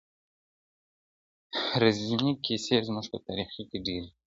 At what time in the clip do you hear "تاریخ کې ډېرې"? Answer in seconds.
3.25-4.07